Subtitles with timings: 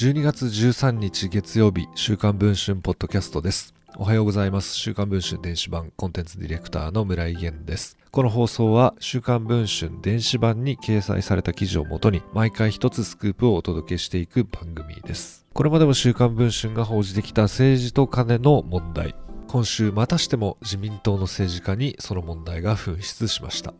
[0.00, 3.74] 12月13日月曜日、週刊文春ポッドキャストです。
[3.98, 4.74] おはようございます。
[4.74, 7.98] 週刊文春電子版コンテンツディレクターの村井源です。
[8.10, 15.44] この放送は週刊文春電子版に掲載された記事をもとに毎回一つスクープをお届けしていく番組です。
[15.52, 19.14] これまでも週刊文春が報じてきた政治と金の問題。
[19.48, 23.74] 今週またしても自民党の政治家にその問題が噴出しました。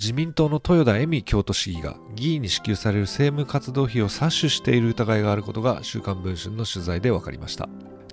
[0.00, 7.68] 自民党の豊田恵美京都市議が議員に支給される政務活動費を詐取している疑いがあることが週刊文春の取材で分かりました。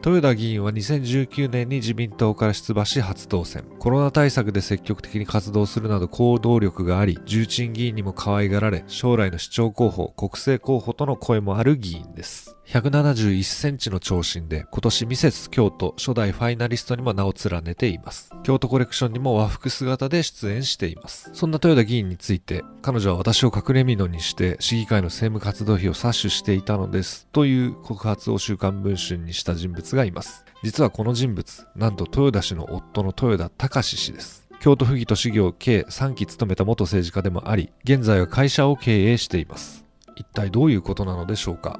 [0.06, 3.64] 豊田議員は2019年に自民党から出馬し初当選。
[3.80, 12.57] コロナ対策で積極的に活動するなど行動力があり重鎮議員にも可愛がられ将来の市長候補国政候補との声もある議員です。
[12.68, 18.30] 171センチの長身で今年ミセス京都初代ファイナリストにも名を連ねています。
[18.44, 21.30] 京都コレクションにも和服姿で出演しています。
[21.34, 30.44] そんな豊田議員について彼女は私を隠れ蓑にして市議会の政務活動費を詐取していたのですという告発を週刊文春にした人物がいます。
[30.62, 34.46] 実はこの人物、なんと豊田氏の夫の豊田隆氏です。
[34.60, 39.86] 京都府議と市議を計3期務めた元政治家でもあり、現在は会社を経営しています。
[40.18, 41.80] 一体どういうことなのでしょうか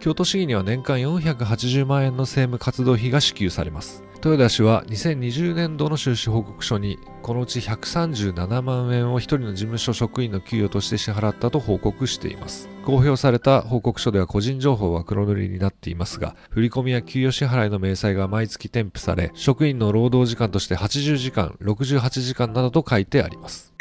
[0.00, 4.02] 京都市議には年間480万円の政務活動費が支給されます。
[4.22, 23.72] 豊田氏は2020年度の収支報告書にこのうち137万円を一人の事務所職員の給与として支払ったと報告しています公表された報告書では個人情報は黒塗りになっていますが振込や給与支払いの明細が毎月添付され職員の労働時間として80時間68時間などと書いてあります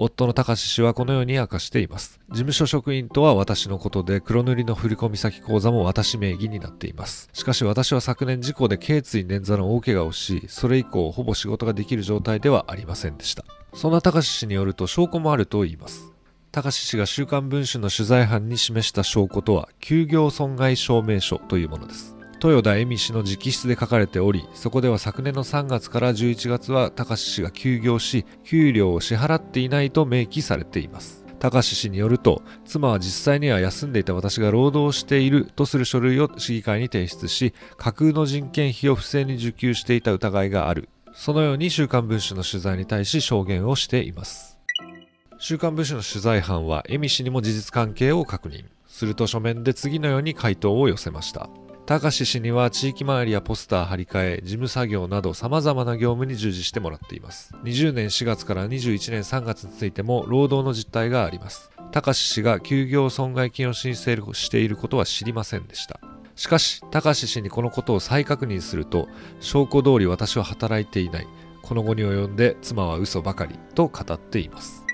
[0.00, 2.20] 夫の高志氏はこのように明かしています。
[2.28, 7.28] 事務所職員とは私のことで、黒塗りの振込先口座も私名義になっています。
[7.32, 13.44] しかし私は昨年事故で頸椎捻挫の大怪我をし、それ以降ほぼ仕事ができる状態ではありませんでした。
[13.74, 16.12] そんな高志氏によると証拠もあると言います。
[16.52, 22.17] 高志氏が週刊文春の取材班に示した証拠とは、休業損害証明書というものです。
[22.42, 31.24] 豊田恵美氏の直筆で書かれており、そこでは昨年の3月から11月は高志氏が休業し、給料を支払っていないと明記されています。
[31.38, 40.88] 高志氏によると、妻は実際には休んでいた私が労働しているとする書類を市議会に提出し、架空の人件費を不正に受給していた疑いがある。
[41.14, 44.58] そのように週刊文春の取材に対し証言をしています。
[45.40, 48.64] 週刊文春の取材班は、恵美氏にも事実関係を確認。
[48.88, 51.48] すると書面で次のように回答を寄せました。
[51.88, 57.54] 高志氏には地域回りやポスター貼り替え、事務作業など様々な業務に従事してもらっています。
[57.64, 61.70] 20年4月から21年3月についても労働の実態があります。
[61.90, 65.98] 高志氏が休業損害金を申請していることは知りませんでした。
[66.36, 69.08] しかし、高志氏にこのことを再確認すると、
[69.40, 71.26] 証拠通り私は働いていない。
[71.62, 74.84] この後に及んで妻は嘘ばかりと語っています。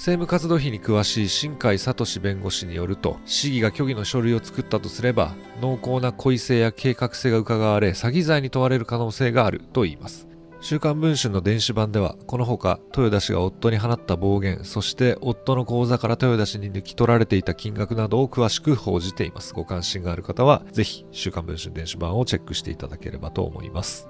[0.00, 10.26] 政務活動費に詳しい新海聡弁護士によると市議が虚偽の書類を作ったとすれば濃厚な故意性や計画性が伺われ詐欺罪に問われる可能性があると言います。
[10.62, 19.52] 週刊文春の電子版ではこのほか豊田氏が夫に放った暴言そして夫の口座から豊田氏に抜き取られていた金額などを詳しく報じています。
[19.52, 24.08] ご関心がある方はぜひ週刊文春電子版をチェックしていただければと思います。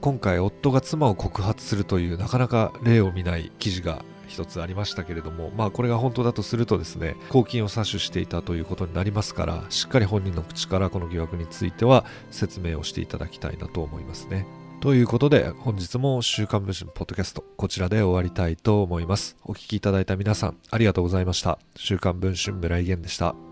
[0.00, 14.46] 今回夫が妻を告発するというなかなか例を見ない記事が一つありましたけれども、まあこれが本当だとするとですね、公金を詐取していたということになりますから、しっかり本人の口からこの疑惑については説明をしていただきたいなと思いますね。
[14.80, 19.36] ということで、本日も週刊文春ポッドキャスト、こちらで終わりたいと思います。
[19.44, 21.58] お聴きいただいた皆さん、ありがとうございました。
[21.76, 23.51] 週刊文春村井源でした。